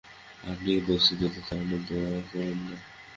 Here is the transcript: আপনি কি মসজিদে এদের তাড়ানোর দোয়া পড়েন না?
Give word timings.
আপনি 0.43 0.69
কি 0.75 0.87
মসজিদে 0.87 1.25
এদের 1.27 1.43
তাড়ানোর 1.47 1.81
দোয়া 1.87 2.09
পড়েন 2.29 2.59
না? 2.65 2.77